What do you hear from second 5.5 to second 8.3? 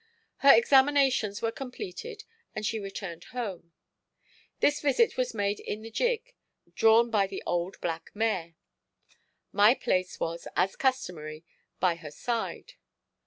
in the gig drawn by the old black